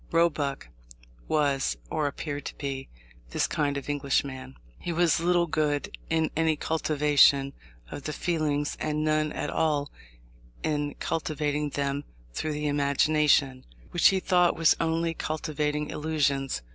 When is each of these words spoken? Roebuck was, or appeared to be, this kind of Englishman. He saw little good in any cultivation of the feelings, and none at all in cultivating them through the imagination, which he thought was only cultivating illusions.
Roebuck 0.11 0.69
was, 1.27 1.77
or 1.91 2.07
appeared 2.07 2.43
to 2.45 2.55
be, 2.55 2.89
this 3.29 3.45
kind 3.45 3.77
of 3.77 3.87
Englishman. 3.87 4.55
He 4.79 4.91
saw 5.05 5.23
little 5.23 5.45
good 5.45 5.95
in 6.09 6.31
any 6.35 6.55
cultivation 6.55 7.53
of 7.91 8.05
the 8.05 8.11
feelings, 8.11 8.75
and 8.79 9.03
none 9.03 9.31
at 9.31 9.51
all 9.51 9.91
in 10.63 10.95
cultivating 10.95 11.69
them 11.69 12.03
through 12.33 12.53
the 12.53 12.65
imagination, 12.65 13.63
which 13.91 14.07
he 14.07 14.19
thought 14.19 14.55
was 14.57 14.75
only 14.79 15.13
cultivating 15.13 15.91
illusions. 15.91 16.63